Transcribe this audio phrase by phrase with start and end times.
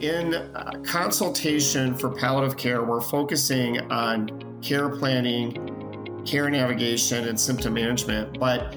[0.00, 7.74] in uh, consultation for palliative care, we're focusing on care planning, care navigation, and symptom
[7.74, 8.38] management.
[8.38, 8.76] But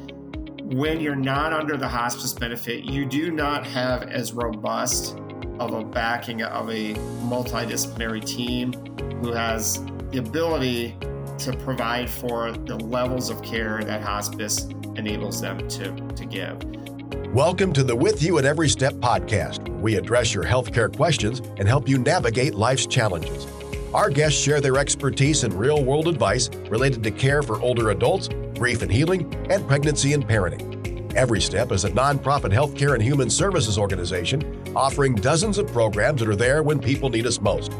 [0.63, 5.17] when you're not under the hospice benefit, you do not have as robust
[5.59, 6.95] of a backing of a
[7.25, 8.73] multidisciplinary team
[9.21, 10.95] who has the ability
[11.37, 16.63] to provide for the levels of care that hospice enables them to, to give.
[17.33, 19.60] Welcome to the With You at Every Step podcast.
[19.81, 23.47] We address your healthcare questions and help you navigate life's challenges.
[23.93, 28.29] Our guests share their expertise and real world advice related to care for older adults,
[28.57, 31.13] grief and healing, and pregnancy and parenting.
[31.15, 36.29] Every Step is a nonprofit healthcare and human services organization offering dozens of programs that
[36.29, 37.73] are there when people need us most.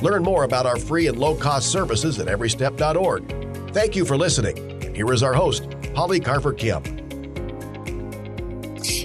[0.00, 3.74] Learn more about our free and low cost services at everystep.org.
[3.74, 4.94] Thank you for listening.
[4.94, 6.97] Here is our host, Polly Carver Kim.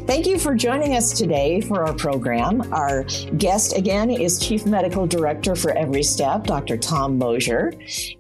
[0.06, 2.62] Thank you for joining us today for our program.
[2.74, 3.06] Our
[3.38, 6.76] guest again is Chief Medical Director for Every Step, Dr.
[6.76, 7.72] Tom Mouser.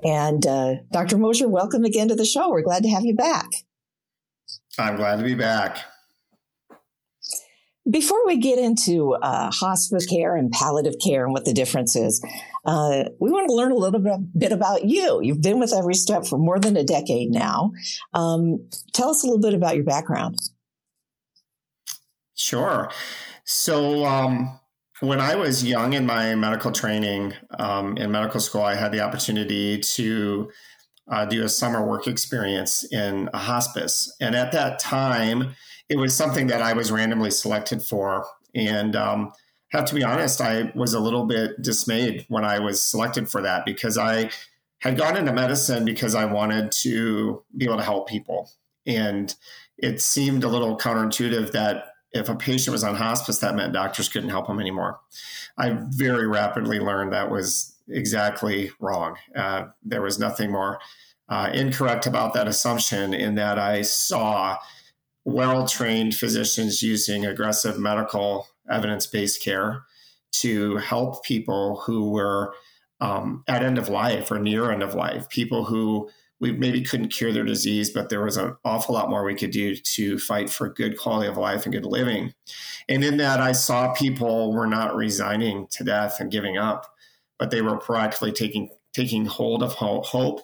[0.01, 1.17] And uh, Dr.
[1.17, 2.49] Mouser, welcome again to the show.
[2.49, 3.47] We're glad to have you back.
[4.79, 5.77] I'm glad to be back.
[7.89, 12.25] Before we get into uh, hospice care and palliative care and what the difference is,
[12.63, 13.99] uh, we want to learn a little
[14.37, 15.19] bit about you.
[15.21, 17.73] You've been with Every Step for more than a decade now.
[18.13, 20.37] Um, tell us a little bit about your background.
[22.35, 22.89] Sure.
[23.45, 24.59] So, um,
[24.99, 29.01] when I was young in my medical training um, in medical school, I had the
[29.01, 30.49] opportunity to
[31.11, 34.15] uh, do a summer work experience in a hospice.
[34.21, 35.55] And at that time,
[35.89, 38.25] it was something that I was randomly selected for.
[38.55, 39.33] And um,
[39.71, 43.41] have to be honest, I was a little bit dismayed when I was selected for
[43.41, 44.29] that because I
[44.79, 48.49] had gone into medicine because I wanted to be able to help people.
[48.85, 49.33] And
[49.77, 54.09] it seemed a little counterintuitive that if a patient was on hospice, that meant doctors
[54.09, 54.99] couldn't help them anymore.
[55.57, 59.17] I very rapidly learned that was exactly wrong.
[59.35, 60.79] Uh, there was nothing more
[61.29, 64.57] uh, incorrect about that assumption in that I saw
[65.25, 69.83] well trained physicians using aggressive medical evidence based care
[70.31, 72.53] to help people who were
[72.99, 76.09] um, at end of life or near end of life, people who
[76.43, 79.51] we maybe couldn't cure their disease, but there was an awful lot more we could
[79.51, 82.33] do to fight for good quality of life and good living.
[82.89, 86.93] And in that, I saw people were not resigning to death and giving up,
[87.39, 90.41] but they were proactively taking taking hold of hope,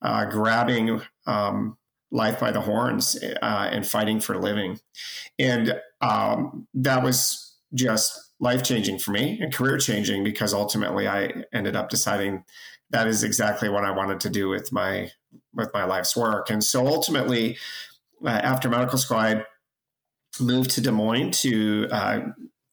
[0.00, 1.76] uh, grabbing um,
[2.10, 4.80] life by the horns, uh, and fighting for living.
[5.38, 11.44] And um, that was just life changing for me and career changing because ultimately I
[11.52, 12.44] ended up deciding
[12.90, 15.10] that is exactly what I wanted to do with my
[15.54, 16.50] with my life's work.
[16.50, 17.56] And so ultimately,
[18.24, 19.44] uh, after medical school, I
[20.40, 22.20] moved to Des Moines to uh,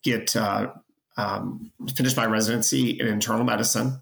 [0.04, 0.72] get uh,
[1.18, 4.02] um, finish my residency in internal medicine.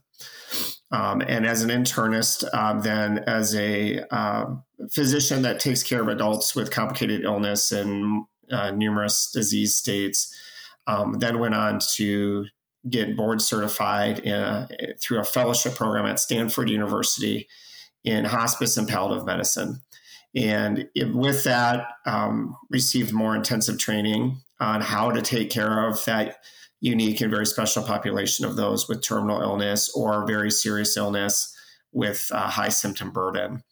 [0.91, 6.09] Um, and as an internist, um, then as a um, physician that takes care of
[6.09, 10.35] adults with complicated illness and uh, numerous disease states,
[10.87, 12.45] um, then went on to
[12.89, 14.67] get board certified in a,
[14.99, 17.47] through a fellowship program at Stanford University
[18.03, 19.81] in hospice and palliative medicine.
[20.35, 26.03] And it, with that, um, received more intensive training on how to take care of
[26.05, 26.37] that
[26.79, 31.55] unique and very special population of those with terminal illness or very serious illness
[31.91, 33.63] with uh, high symptom burden.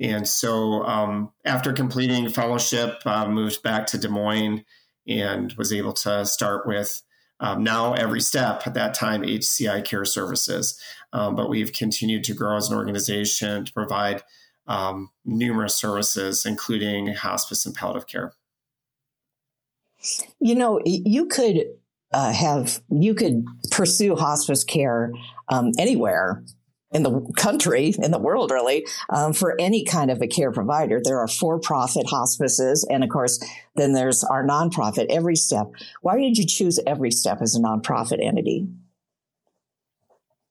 [0.00, 4.64] And so, um, after completing fellowship, uh, moved back to Des Moines
[5.08, 7.02] and was able to start with
[7.40, 10.80] um, now every step at that time HCI Care Services.
[11.12, 14.22] Um, but we've continued to grow as an organization to provide
[14.66, 18.34] um, numerous services, including hospice and palliative care.
[20.38, 21.64] You know, you could
[22.12, 25.12] uh, have you could pursue hospice care
[25.48, 26.44] um, anywhere
[26.90, 31.00] in the country, in the world, really, um, for any kind of a care provider.
[31.02, 33.38] There are for-profit hospices, and of course,
[33.76, 35.06] then there's our nonprofit.
[35.10, 35.68] Every Step.
[36.00, 38.66] Why did you choose Every Step as a nonprofit entity?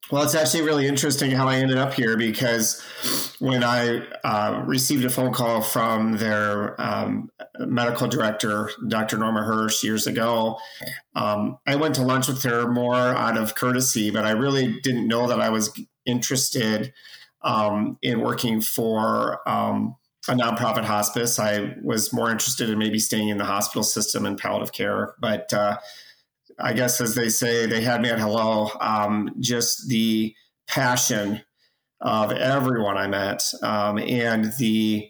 [0.10, 2.82] Well, it's actually really interesting how I ended up here because
[3.40, 7.30] when I uh, received a phone call from their um,
[7.60, 9.18] medical director, Dr.
[9.18, 10.60] Norma Hirsch, years ago,
[11.16, 15.10] um, I went to lunch with her more out of courtesy, but I really didn't
[15.10, 15.78] know that I was
[16.08, 16.94] interested
[17.44, 19.96] um, in working for um,
[20.28, 21.38] a nonprofit hospice.
[21.38, 25.54] I was more interested in maybe staying in the hospital system and palliative care, but
[25.54, 25.78] uh,
[26.60, 28.70] I guess as they say, they had me at hello.
[28.82, 30.34] Um, just the
[30.68, 31.42] passion
[32.02, 35.10] of everyone I met um, and the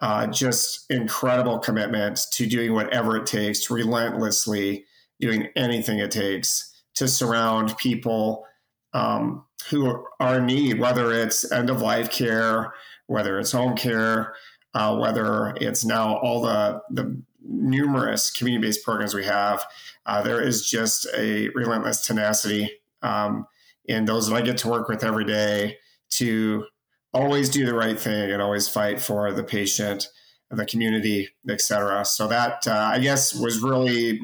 [0.00, 4.84] uh, just incredible commitment to doing whatever it takes, relentlessly
[5.20, 8.44] doing anything it takes to surround people
[8.92, 12.72] um, who are in need, whether it's end of life care,
[13.06, 14.34] whether it's home care,
[14.74, 19.64] uh, whether it's now all the, the numerous community based programs we have.
[20.06, 22.70] Uh, there is just a relentless tenacity
[23.02, 23.46] um,
[23.86, 25.78] in those that I get to work with every day
[26.10, 26.66] to
[27.12, 30.08] always do the right thing and always fight for the patient,
[30.50, 32.04] the community, et cetera.
[32.04, 34.20] So that uh, I guess was really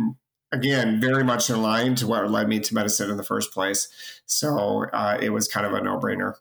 [0.53, 3.89] again, very much in line to what led me to medicine in the first place.
[4.27, 6.35] So uh, it was kind of a no brainer.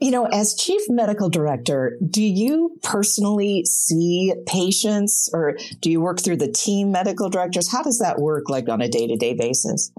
[0.00, 6.20] You know, as chief medical director, do you personally see patients or do you work
[6.20, 7.72] through the team medical directors?
[7.72, 9.90] How does that work like on a day to day basis?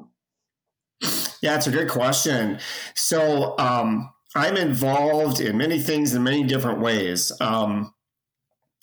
[1.41, 2.59] Yeah, it's a good question.
[2.95, 7.33] So um, I'm involved in many things in many different ways.
[7.41, 7.93] Um,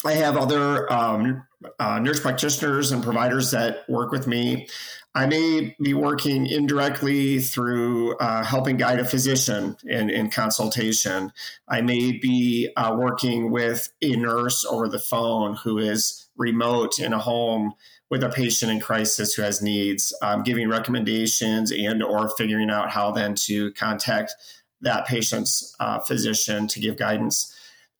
[0.05, 1.45] I have other um,
[1.79, 4.69] uh, nurse practitioners and providers that work with me.
[5.15, 11.33] I may be working indirectly through uh, helping guide a physician in, in consultation.
[11.67, 17.15] I may be uh, working with a nurse over the phone who is remote in
[17.15, 17.73] a home
[18.11, 22.91] with a patient in crisis who has needs, um, giving recommendations and or figuring out
[22.91, 24.35] how then to contact
[24.83, 27.55] that patient's uh, physician to give guidance.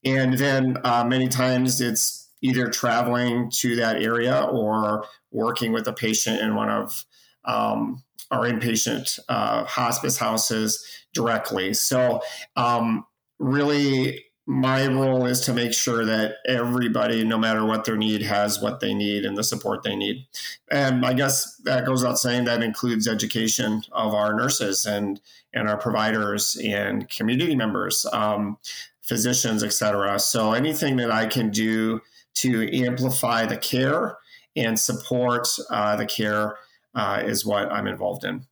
[0.05, 5.93] And then uh, many times it's either traveling to that area or working with a
[5.93, 7.05] patient in one of
[7.45, 11.75] um, our inpatient uh, hospice houses directly.
[11.75, 12.21] So,
[12.57, 13.05] um,
[13.39, 18.63] really, my role is to make sure that everybody, no matter what their need, has
[18.63, 20.25] what they need and the support they need.
[20.71, 25.21] And I guess that goes without saying that includes education of our nurses and
[25.53, 28.07] and our providers and community members.
[28.13, 28.59] Um,
[29.07, 30.19] physicians, et cetera.
[30.19, 32.01] So anything that I can do
[32.37, 34.19] to amplify the care
[34.57, 36.57] and support uh, the care
[36.95, 38.47] uh, is what I'm involved in.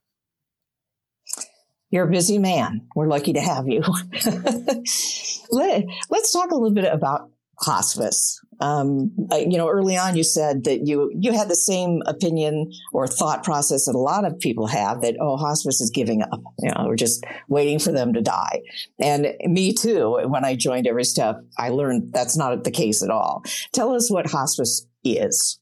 [1.89, 2.87] You're a busy man.
[2.95, 3.81] We're lucky to have you.
[5.51, 7.29] Let, us talk a little bit about
[7.59, 8.39] hospice.
[8.59, 13.07] Um, you know, early on, you said that you you had the same opinion or
[13.07, 16.41] thought process that a lot of people have that oh, hospice is giving up.
[16.59, 18.61] You know, we're just waiting for them to die.
[18.99, 20.19] And me too.
[20.27, 23.43] When I joined Every Step, I learned that's not the case at all.
[23.73, 25.59] Tell us what hospice is.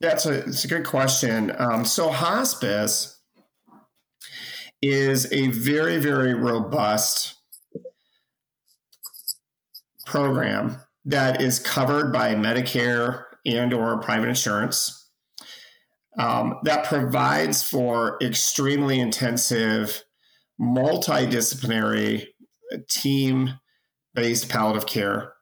[0.00, 1.52] Yeah, it's a, it's a good question.
[1.58, 3.18] Um, so hospice
[4.80, 7.37] is a very, very robust
[10.08, 15.10] program that is covered by Medicare and or private insurance.
[16.18, 20.02] Um, that provides for extremely intensive
[20.60, 22.26] multidisciplinary
[22.88, 25.34] team-based palliative care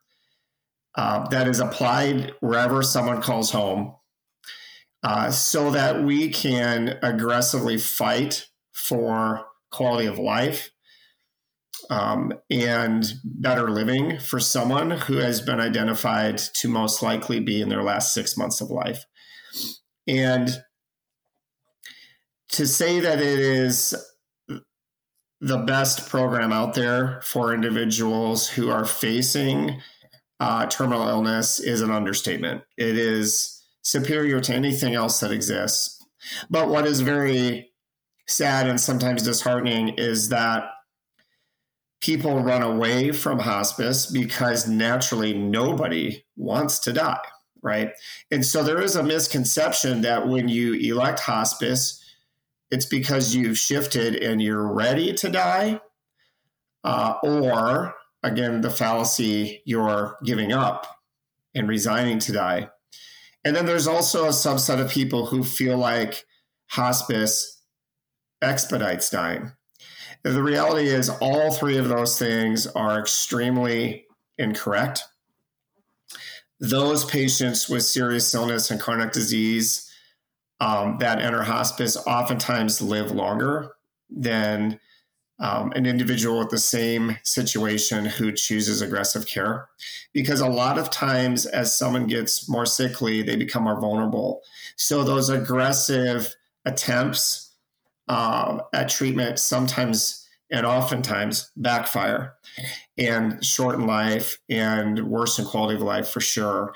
[0.96, 3.94] uh, that is applied wherever someone calls home
[5.02, 10.70] uh, so that we can aggressively fight for quality of life
[11.90, 17.68] um, and better living for someone who has been identified to most likely be in
[17.68, 19.04] their last six months of life.
[20.06, 20.50] And
[22.50, 23.94] to say that it is
[25.40, 29.80] the best program out there for individuals who are facing
[30.40, 32.62] uh, terminal illness is an understatement.
[32.76, 36.02] It is superior to anything else that exists.
[36.50, 37.70] But what is very
[38.26, 40.64] sad and sometimes disheartening is that
[42.06, 47.26] people run away from hospice because naturally nobody wants to die,
[47.62, 47.90] right?
[48.30, 52.00] And so there is a misconception that when you elect hospice,
[52.70, 55.80] it's because you've shifted and you're ready to die,
[56.84, 60.86] uh, or again, the fallacy you're giving up
[61.56, 62.70] and resigning to die.
[63.44, 66.24] And then there's also a subset of people who feel like
[66.68, 67.60] hospice
[68.40, 69.55] expedites dying
[70.22, 74.06] the reality is, all three of those things are extremely
[74.38, 75.04] incorrect.
[76.58, 79.90] Those patients with serious illness and chronic disease
[80.60, 83.72] um, that enter hospice oftentimes live longer
[84.08, 84.80] than
[85.38, 89.68] um, an individual with the same situation who chooses aggressive care.
[90.14, 94.40] Because a lot of times, as someone gets more sickly, they become more vulnerable.
[94.76, 97.45] So, those aggressive attempts
[98.08, 102.34] uh, at treatment sometimes and oftentimes backfire
[102.96, 106.72] and shorten life and worsen quality of life for sure.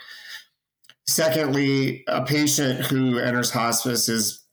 [1.06, 4.44] Secondly, a patient who enters hospice is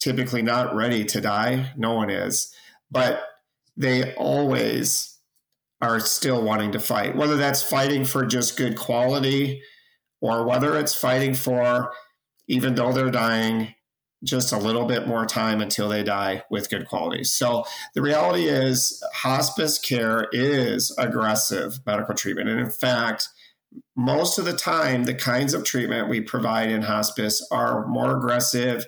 [0.00, 1.72] typically not ready to die.
[1.76, 2.52] No one is,
[2.90, 3.22] but
[3.76, 5.18] they always
[5.80, 9.62] are still wanting to fight, whether that's fighting for just good quality
[10.20, 11.92] or whether it's fighting for,
[12.48, 13.74] even though they're dying,
[14.24, 17.24] just a little bit more time until they die with good quality.
[17.24, 22.48] So the reality is, hospice care is aggressive medical treatment.
[22.48, 23.28] And in fact,
[23.94, 28.86] most of the time, the kinds of treatment we provide in hospice are more aggressive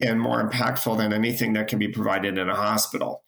[0.00, 3.22] and more impactful than anything that can be provided in a hospital.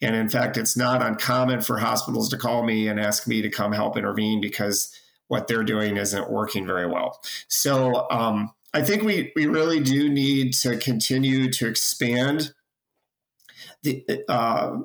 [0.00, 3.50] And in fact, it's not uncommon for hospitals to call me and ask me to
[3.50, 4.92] come help intervene because
[5.28, 7.20] what they're doing isn't working very well.
[7.48, 12.52] So um, I think we, we really do need to continue to expand
[13.82, 14.78] the uh,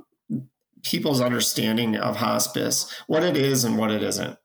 [0.84, 4.38] people's understanding of hospice, what it is and what it isn't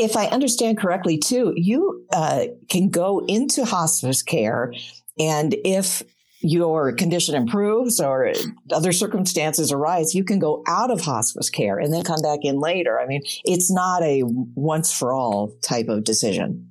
[0.00, 4.72] if I understand correctly, too, you uh, can go into hospice care,
[5.18, 6.02] and if
[6.40, 8.32] your condition improves or
[8.72, 12.58] other circumstances arise, you can go out of hospice care and then come back in
[12.58, 12.98] later.
[12.98, 16.69] I mean, it's not a once for all type of decision.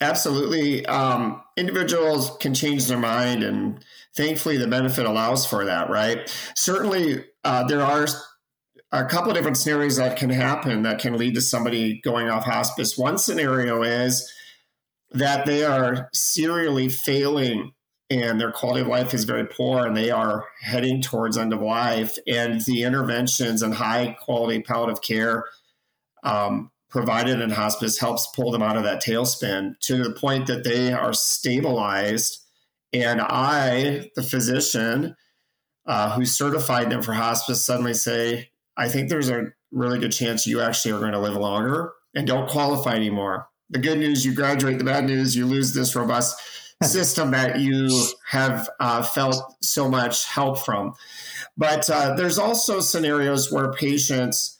[0.00, 0.86] Absolutely.
[0.86, 3.84] Um, individuals can change their mind, and
[4.16, 6.34] thankfully, the benefit allows for that, right?
[6.56, 8.06] Certainly, uh, there are
[8.92, 12.44] a couple of different scenarios that can happen that can lead to somebody going off
[12.44, 12.96] hospice.
[12.96, 14.30] One scenario is
[15.12, 17.72] that they are serially failing
[18.08, 21.60] and their quality of life is very poor and they are heading towards end of
[21.60, 25.44] life and the interventions and high quality palliative care
[26.24, 30.64] um, provided in hospice helps pull them out of that tailspin to the point that
[30.64, 32.44] they are stabilized
[32.92, 35.16] and i the physician
[35.86, 40.46] uh, who certified them for hospice suddenly say I think there's a really good chance
[40.46, 43.48] you actually are going to live longer and don't qualify anymore.
[43.68, 44.78] The good news, you graduate.
[44.78, 46.40] The bad news, you lose this robust
[46.82, 47.90] system that you
[48.26, 50.94] have uh, felt so much help from.
[51.58, 54.58] But uh, there's also scenarios where patients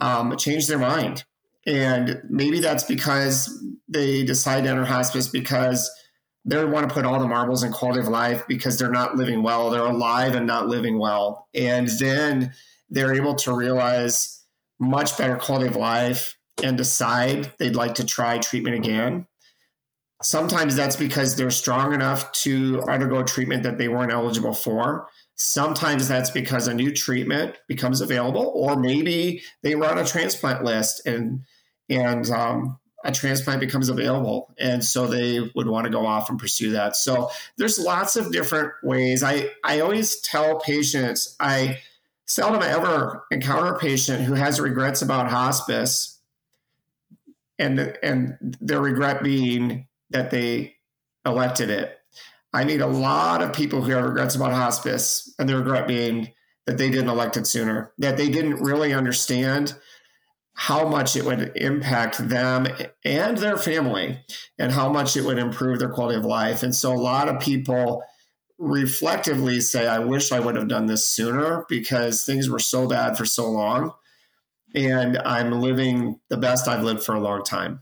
[0.00, 1.24] um, change their mind.
[1.66, 5.90] And maybe that's because they decide to enter hospice because
[6.44, 9.42] they want to put all the marbles in quality of life because they're not living
[9.42, 9.70] well.
[9.70, 11.48] They're alive and not living well.
[11.54, 12.52] And then
[12.90, 14.44] they're able to realize
[14.80, 19.26] much better quality of life and decide they'd like to try treatment again.
[20.20, 25.08] Sometimes that's because they're strong enough to undergo treatment that they weren't eligible for.
[25.42, 31.04] Sometimes that's because a new treatment becomes available, or maybe they run a transplant list
[31.04, 31.42] and
[31.90, 36.38] and um, a transplant becomes available, and so they would want to go off and
[36.38, 36.94] pursue that.
[36.94, 39.24] So there's lots of different ways.
[39.24, 41.80] I I always tell patients I
[42.24, 46.20] seldom ever encounter a patient who has regrets about hospice
[47.58, 50.76] and and their regret being that they
[51.26, 51.98] elected it.
[52.52, 56.32] I meet a lot of people who have regrets about hospice and the regret being
[56.66, 59.74] that they didn't elect it sooner, that they didn't really understand
[60.54, 62.68] how much it would impact them
[63.04, 64.20] and their family
[64.58, 66.62] and how much it would improve their quality of life.
[66.62, 68.02] And so a lot of people
[68.58, 73.16] reflectively say, I wish I would have done this sooner because things were so bad
[73.16, 73.92] for so long.
[74.74, 77.80] And I'm living the best I've lived for a long time.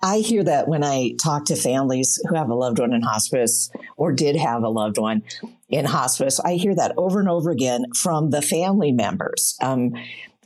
[0.00, 3.70] I hear that when I talk to families who have a loved one in hospice
[3.96, 5.22] or did have a loved one
[5.68, 6.38] in hospice.
[6.40, 9.56] I hear that over and over again from the family members.
[9.60, 9.94] Um,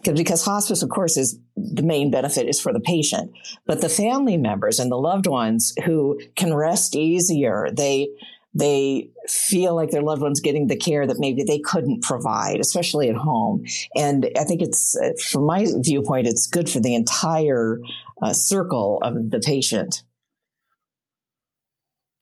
[0.02, 3.30] because hospice, of course, is the main benefit is for the patient,
[3.66, 8.08] but the family members and the loved ones who can rest easier, they
[8.54, 13.08] they feel like their loved ones getting the care that maybe they couldn't provide, especially
[13.08, 13.64] at home.
[13.96, 17.80] And I think it's, uh, from my viewpoint, it's good for the entire
[18.22, 20.02] uh, circle of the patient.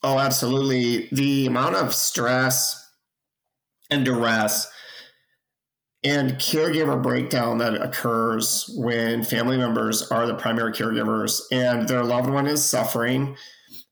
[0.02, 1.08] Oh, absolutely.
[1.12, 2.88] The amount of stress
[3.90, 4.70] and duress
[6.02, 12.30] and caregiver breakdown that occurs when family members are the primary caregivers and their loved
[12.30, 13.36] one is suffering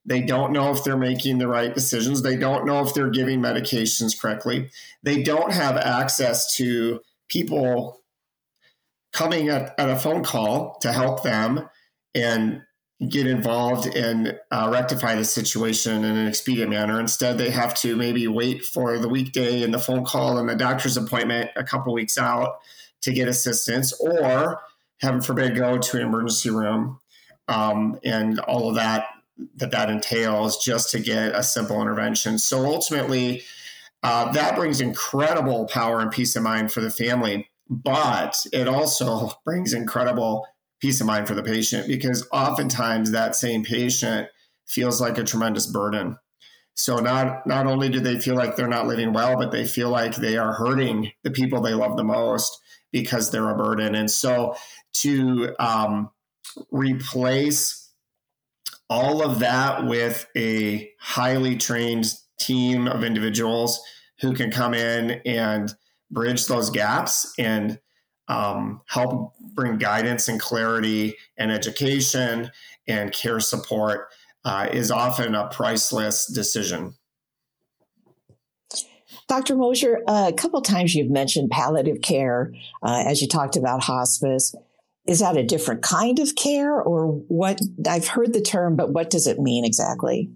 [0.09, 2.23] they don't know if they're making the right decisions.
[2.23, 4.71] They don't know if they're giving medications correctly.
[5.03, 8.01] They don't have access to people
[9.13, 11.69] coming at, at a phone call to help them
[12.15, 12.63] and
[13.07, 16.99] get involved and uh, rectify the situation in an expedient manner.
[16.99, 20.55] Instead, they have to maybe wait for the weekday and the phone call and the
[20.55, 22.57] doctor's appointment a couple weeks out
[23.01, 24.59] to get assistance, or
[24.97, 26.99] heaven forbid, go to an emergency room
[27.47, 29.05] um, and all of that
[29.55, 32.37] that that entails just to get a simple intervention.
[32.37, 33.43] So ultimately,
[34.03, 39.31] uh, that brings incredible power and peace of mind for the family, but it also
[39.45, 40.47] brings incredible
[40.79, 44.29] peace of mind for the patient because oftentimes that same patient
[44.65, 46.17] feels like a tremendous burden.
[46.75, 49.89] So not not only do they feel like they're not living well, but they feel
[49.89, 52.57] like they are hurting the people they love the most
[52.93, 53.95] because they're a burden.
[53.95, 54.55] And so
[54.93, 56.09] to um,
[56.71, 57.88] replace
[58.89, 62.05] all of that with a highly trained
[62.39, 63.79] team of individuals
[64.21, 65.73] who can come in and
[66.11, 67.79] bridge those gaps and
[68.27, 72.51] um, help bring guidance and clarity and education
[72.87, 74.09] and care support
[74.45, 76.93] uh, is often a priceless decision.
[79.27, 79.55] Dr.
[79.55, 84.55] Mouser, uh, a couple times you've mentioned palliative care uh, as you talked about hospice.
[85.09, 87.59] Is that a different kind of care or what?
[87.89, 90.29] I've heard the term, but what does it mean exactly?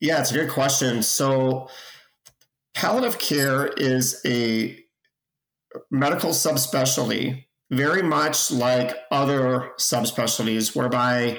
[0.00, 1.04] Yeah, it's a good question.
[1.04, 1.68] So,
[2.74, 4.76] palliative care is a
[5.92, 11.38] medical subspecialty, very much like other subspecialties, whereby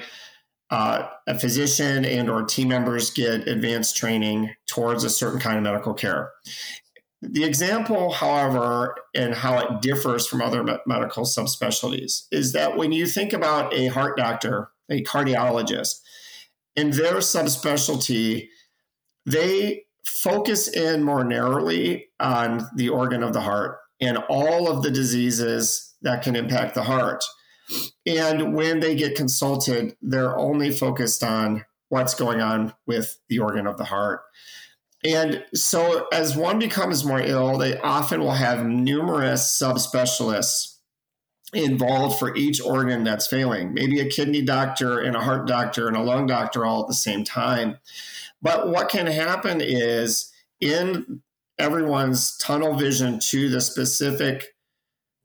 [0.70, 5.62] uh, a physician and or team members get advanced training towards a certain kind of
[5.62, 6.30] medical care.
[7.22, 13.06] The example, however, and how it differs from other medical subspecialties is that when you
[13.06, 16.00] think about a heart doctor, a cardiologist,
[16.76, 18.48] in their subspecialty,
[19.24, 24.90] they focus in more narrowly on the organ of the heart and all of the
[24.90, 27.24] diseases that can impact the heart.
[28.06, 33.66] And when they get consulted, they're only focused on what's going on with the organ
[33.66, 34.20] of the heart.
[35.06, 40.78] And so, as one becomes more ill, they often will have numerous subspecialists
[41.54, 43.72] involved for each organ that's failing.
[43.72, 46.94] Maybe a kidney doctor and a heart doctor and a lung doctor all at the
[46.94, 47.78] same time.
[48.42, 51.22] But what can happen is in
[51.56, 54.56] everyone's tunnel vision to the specific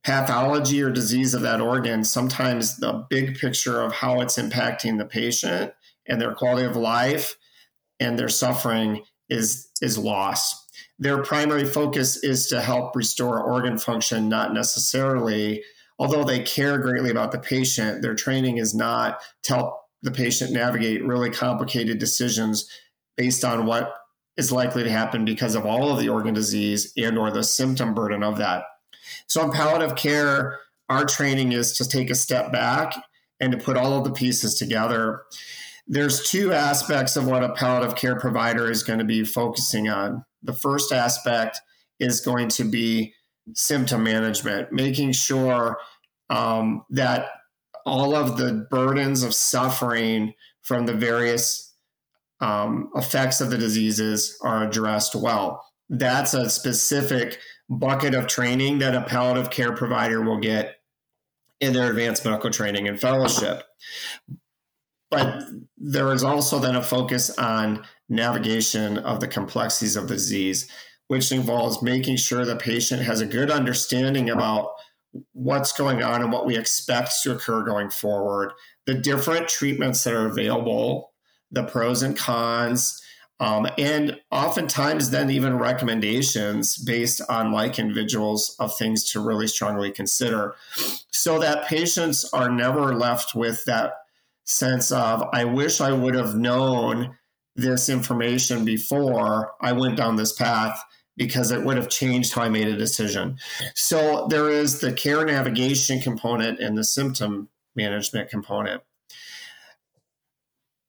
[0.03, 5.05] pathology or disease of that organ, sometimes the big picture of how it's impacting the
[5.05, 5.73] patient
[6.05, 7.35] and their quality of life
[8.00, 10.57] and their suffering is is lost.
[11.00, 15.63] Their primary focus is to help restore organ function, not necessarily,
[15.97, 20.51] although they care greatly about the patient, their training is not to help the patient
[20.51, 22.69] navigate really complicated decisions
[23.17, 23.95] based on what
[24.38, 27.93] is likely to happen because of all of the organ disease and or the symptom
[27.93, 28.63] burden of that.
[29.27, 32.93] So in palliative care, our training is to take a step back
[33.39, 35.23] and to put all of the pieces together.
[35.91, 40.23] There's two aspects of what a palliative care provider is going to be focusing on.
[40.41, 41.60] The first aspect
[41.99, 43.13] is going to be
[43.56, 45.80] symptom management, making sure
[46.30, 47.25] um, that
[47.86, 51.75] all of the burdens of suffering from the various
[52.39, 55.65] um, effects of the diseases are addressed well.
[55.89, 57.38] That's a specific
[57.69, 60.77] bucket of training that a palliative care provider will get
[61.60, 63.63] in their advanced medical training and fellowship.
[65.12, 65.43] But
[65.78, 70.67] there is also then a focus on navigation of the complexities of the disease,
[71.08, 74.71] which involves making sure the patient has a good understanding about
[75.34, 78.54] what's going on and what we expect to occur going forward,
[78.86, 81.12] the different treatments that are available,
[81.52, 83.02] the pros and cons,
[83.41, 89.89] um, and oftentimes, then even recommendations based on like individuals of things to really strongly
[89.89, 90.54] consider
[91.10, 93.93] so that patients are never left with that
[94.45, 97.17] sense of, I wish I would have known
[97.56, 100.82] this information before I went down this path
[101.17, 103.38] because it would have changed how I made a decision.
[103.75, 108.82] So there is the care navigation component and the symptom management component.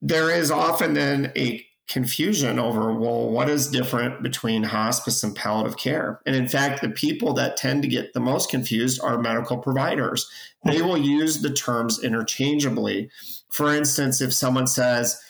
[0.01, 5.77] There is often then a confusion over, well, what is different between hospice and palliative
[5.77, 6.21] care?
[6.27, 10.31] And in fact, the people that tend to get the most confused are medical providers.
[10.65, 13.11] They will use the terms interchangeably.
[13.51, 15.21] For instance, if someone says,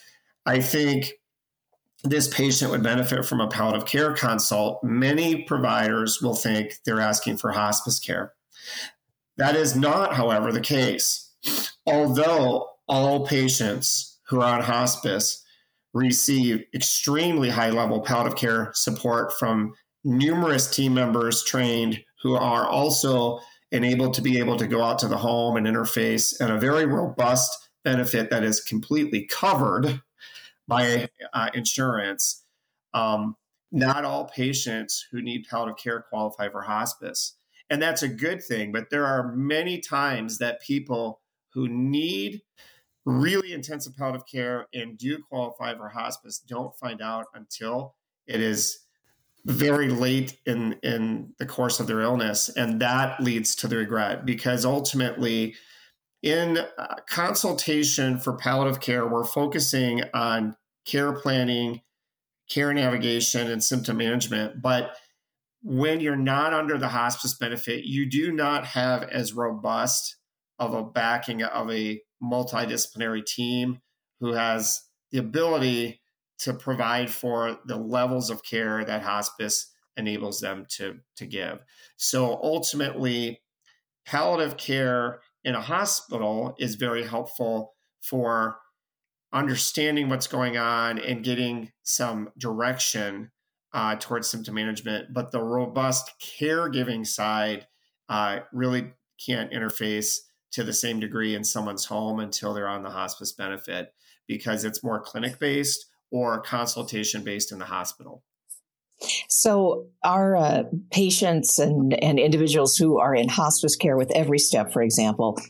[0.46, 1.12] I think
[2.04, 7.38] this patient would benefit from a palliative care consult, many providers will think they're asking
[7.38, 8.34] for hospice care.
[9.36, 11.30] That is not, however, the case.
[11.86, 15.41] Although all patients who are on hospice
[15.94, 19.74] receive extremely high level palliative care support from
[20.04, 25.08] numerous team members trained who are also enabled to be able to go out to
[25.08, 30.00] the home and interface and a very robust benefit that is completely covered
[30.68, 32.44] by uh, insurance.
[32.94, 33.36] Um,
[33.72, 37.36] not all patients who need palliative care qualify for hospice.
[37.70, 38.70] And that's a good thing.
[38.70, 41.22] But there are many times that people
[41.54, 42.42] who need
[43.04, 47.94] really intensive palliative care and do qualify for hospice don't find out until
[48.26, 48.78] it is
[49.44, 52.48] very late in in the course of their illness.
[52.48, 55.54] And that leads to the regret because ultimately
[56.22, 61.80] in uh, consultation for palliative care we're focusing on care planning
[62.48, 64.62] care navigation and symptom management.
[64.62, 64.94] But
[65.64, 70.16] when you're not under the hospice benefit you do not have as robust
[70.60, 73.80] of a backing of a multidisciplinary team
[74.20, 76.00] who has the ability
[76.38, 81.60] to provide for the levels of care that hospice enables them to, to give.
[81.96, 83.42] So ultimately,
[84.06, 88.58] palliative care in a hospital is very helpful for
[89.32, 93.30] understanding what's going on and getting some direction
[93.72, 95.12] uh, towards symptom management.
[95.12, 97.66] But the robust caregiving side
[98.08, 98.92] uh, really
[99.24, 100.18] can't interface
[100.52, 103.94] to the same degree in someone's home until they're on the hospice benefit
[104.26, 108.22] because it's more clinic based or consultation based in the hospital.
[109.28, 110.62] So, our uh,
[110.92, 115.40] patients and, and individuals who are in hospice care with every step, for example,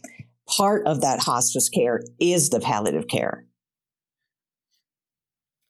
[0.46, 3.44] part of that hospice care is the palliative care.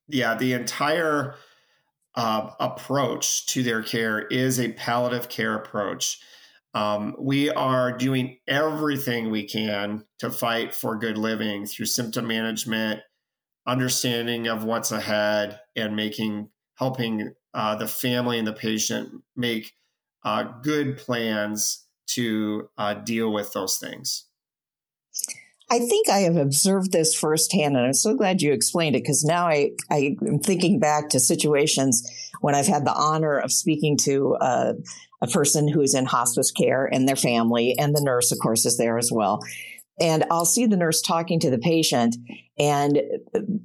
[0.07, 1.35] Yeah, the entire
[2.15, 6.21] uh, approach to their care is a palliative care approach.
[6.75, 13.01] Um, we are doing everything we can to fight for good living through symptom management,
[13.67, 19.75] understanding of what's ahead, and making helping uh, the family and the patient make
[20.25, 24.25] uh, good plans to uh, deal with those things.
[25.71, 29.25] I think I have observed this firsthand, and I'm so glad you explained it because
[29.25, 32.07] now I, I am thinking back to situations
[32.41, 34.73] when I've had the honor of speaking to uh,
[35.23, 38.77] a person who's in hospice care and their family, and the nurse, of course, is
[38.77, 39.41] there as well.
[40.01, 42.17] And I'll see the nurse talking to the patient,
[42.59, 43.01] and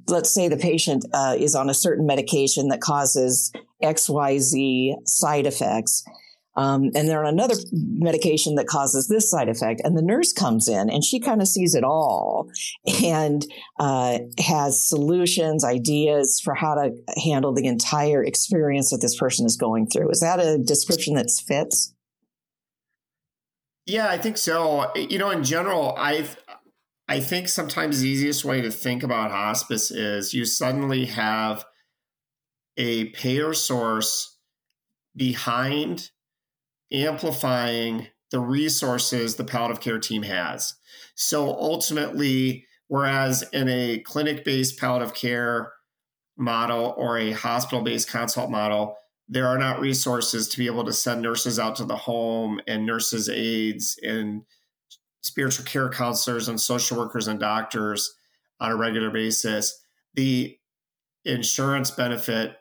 [0.08, 6.04] let's say the patient uh, is on a certain medication that causes XYZ side effects.
[6.58, 9.80] Um, and they're on another medication that causes this side effect.
[9.84, 12.50] And the nurse comes in and she kind of sees it all
[13.04, 13.46] and
[13.78, 16.90] uh, has solutions, ideas for how to
[17.24, 20.10] handle the entire experience that this person is going through.
[20.10, 21.94] Is that a description that fits?
[23.86, 24.90] Yeah, I think so.
[24.96, 26.26] You know, in general, I
[27.08, 31.64] I think sometimes the easiest way to think about hospice is you suddenly have
[32.76, 34.36] a payer source
[35.16, 36.10] behind
[36.92, 40.74] amplifying the resources the palliative care team has.
[41.14, 45.72] So ultimately, whereas in a clinic based palliative care
[46.36, 48.96] model or a hospital based consult model,
[49.28, 52.86] there are not resources to be able to send nurses out to the home and
[52.86, 54.42] nurses' aides and
[55.22, 58.14] spiritual care counselors and social workers and doctors
[58.60, 59.78] on a regular basis.
[60.14, 60.56] The
[61.24, 62.56] insurance benefit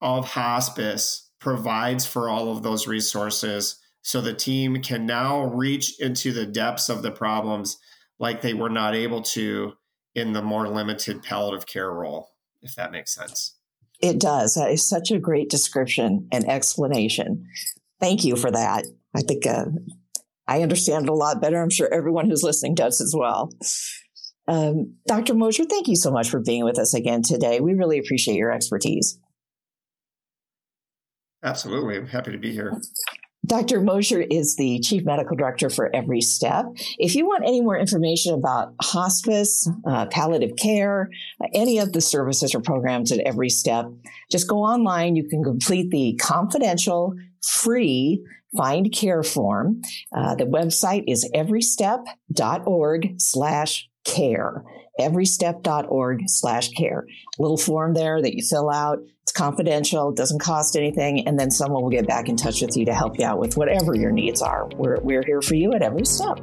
[0.00, 6.32] of hospice provides for all of those resources so the team can now reach into
[6.32, 7.76] the depths of the problems
[8.18, 9.74] like they were not able to
[10.14, 12.30] in the more limited palliative care role,
[12.62, 13.56] if that makes sense.
[14.00, 14.54] It does.
[14.54, 17.46] That is such a great description and explanation.
[18.00, 18.86] Thank you for that.
[19.14, 19.66] I think uh,
[20.48, 21.62] I understand it a lot better.
[21.62, 23.52] I'm sure everyone who's listening does as well.
[24.48, 25.34] Um, Dr.
[25.34, 27.60] Mouser, thank you so much for being with us again today.
[27.60, 29.18] We really appreciate your expertise.
[31.44, 31.96] Absolutely.
[31.96, 32.80] I'm happy to be here.
[33.46, 33.82] Dr.
[33.82, 36.64] Mouser is the Chief Medical Director for Every Step.
[36.98, 41.10] If you want any more information about hospice, uh, palliative care,
[41.42, 43.86] uh, any of the services or programs at Every Step,
[44.30, 45.14] just go online.
[45.14, 48.24] You can complete the confidential, free
[48.56, 49.82] find care form.
[50.16, 54.64] Uh, the website is everystep.org slash care
[55.00, 57.06] everystep.org slash care.
[57.38, 58.98] Little form there that you fill out.
[59.22, 60.12] It's confidential.
[60.12, 61.26] Doesn't cost anything.
[61.26, 63.56] And then someone will get back in touch with you to help you out with
[63.56, 64.68] whatever your needs are.
[64.76, 66.38] We're, we're here for you at every step.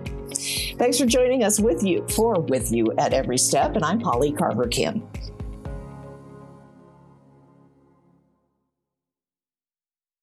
[0.77, 3.75] Thanks for joining us with you for With You at Every Step.
[3.75, 5.07] And I'm Polly Carver Kim.